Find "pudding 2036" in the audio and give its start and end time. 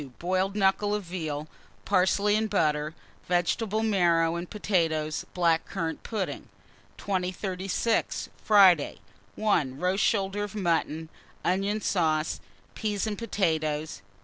6.01-8.29